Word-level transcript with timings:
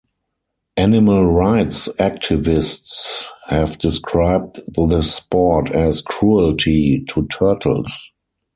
Animal 0.77 1.27
rights 1.31 1.87
activists 1.99 3.25
have 3.49 3.77
described 3.77 4.59
the 4.73 5.03
sport 5.03 5.69
as 5.69 6.01
"cruelty" 6.01 7.05
to 7.09 7.27
turtles. 7.27 8.11